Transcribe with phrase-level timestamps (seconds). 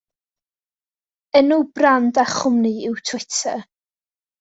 [1.41, 3.59] Enw brand a chwmni yw Twitter.